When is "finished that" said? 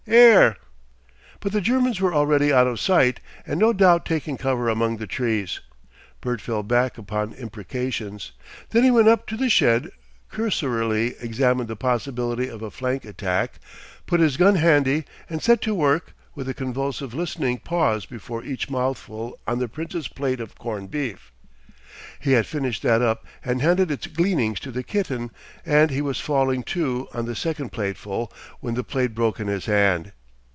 22.47-23.01